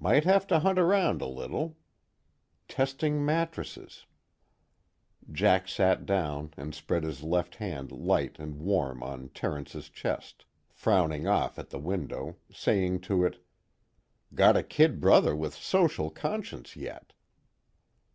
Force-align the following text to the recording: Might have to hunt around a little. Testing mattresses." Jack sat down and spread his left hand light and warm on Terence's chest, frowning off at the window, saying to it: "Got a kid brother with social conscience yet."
Might 0.00 0.24
have 0.24 0.46
to 0.46 0.60
hunt 0.60 0.78
around 0.78 1.20
a 1.20 1.26
little. 1.26 1.76
Testing 2.66 3.22
mattresses." 3.22 4.06
Jack 5.30 5.68
sat 5.68 6.06
down 6.06 6.54
and 6.56 6.74
spread 6.74 7.02
his 7.04 7.22
left 7.22 7.56
hand 7.56 7.92
light 7.92 8.38
and 8.38 8.54
warm 8.58 9.02
on 9.02 9.28
Terence's 9.28 9.90
chest, 9.90 10.46
frowning 10.70 11.26
off 11.26 11.58
at 11.58 11.68
the 11.68 11.78
window, 11.78 12.38
saying 12.50 13.00
to 13.02 13.22
it: 13.22 13.44
"Got 14.34 14.56
a 14.56 14.62
kid 14.62 14.98
brother 14.98 15.36
with 15.36 15.52
social 15.54 16.08
conscience 16.08 16.74
yet." 16.74 17.12